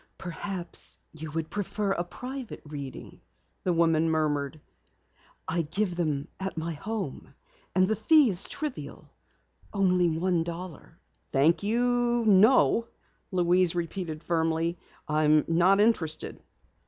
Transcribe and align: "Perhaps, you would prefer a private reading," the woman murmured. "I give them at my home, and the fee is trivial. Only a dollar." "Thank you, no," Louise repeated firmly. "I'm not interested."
"Perhaps, 0.17 0.97
you 1.13 1.29
would 1.33 1.51
prefer 1.51 1.91
a 1.91 2.03
private 2.03 2.63
reading," 2.65 3.21
the 3.63 3.71
woman 3.71 4.09
murmured. 4.09 4.59
"I 5.47 5.61
give 5.61 5.95
them 5.95 6.27
at 6.39 6.57
my 6.57 6.73
home, 6.73 7.35
and 7.75 7.87
the 7.87 7.95
fee 7.95 8.31
is 8.31 8.47
trivial. 8.47 9.11
Only 9.71 10.17
a 10.17 10.43
dollar." 10.43 10.97
"Thank 11.31 11.61
you, 11.61 12.25
no," 12.25 12.87
Louise 13.31 13.75
repeated 13.75 14.23
firmly. 14.23 14.79
"I'm 15.07 15.45
not 15.47 15.79
interested." 15.79 16.41